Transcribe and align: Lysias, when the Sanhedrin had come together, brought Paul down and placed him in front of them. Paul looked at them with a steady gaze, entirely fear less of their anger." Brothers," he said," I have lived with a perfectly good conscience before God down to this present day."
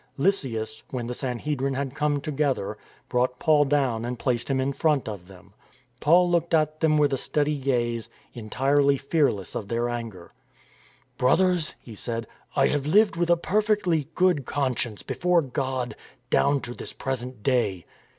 Lysias, 0.17 0.81
when 0.89 1.05
the 1.05 1.13
Sanhedrin 1.13 1.75
had 1.75 1.93
come 1.93 2.21
together, 2.21 2.75
brought 3.07 3.37
Paul 3.37 3.65
down 3.65 4.03
and 4.03 4.17
placed 4.17 4.49
him 4.49 4.59
in 4.59 4.73
front 4.73 5.07
of 5.07 5.27
them. 5.27 5.53
Paul 5.99 6.27
looked 6.27 6.55
at 6.55 6.79
them 6.79 6.97
with 6.97 7.13
a 7.13 7.19
steady 7.19 7.59
gaze, 7.59 8.09
entirely 8.33 8.97
fear 8.97 9.31
less 9.31 9.53
of 9.53 9.67
their 9.67 9.87
anger." 9.89 10.33
Brothers," 11.19 11.75
he 11.79 11.93
said," 11.93 12.25
I 12.55 12.65
have 12.69 12.87
lived 12.87 13.15
with 13.15 13.29
a 13.29 13.37
perfectly 13.37 14.07
good 14.15 14.47
conscience 14.47 15.03
before 15.03 15.43
God 15.43 15.95
down 16.31 16.61
to 16.61 16.73
this 16.73 16.93
present 16.93 17.43
day." 17.43 17.85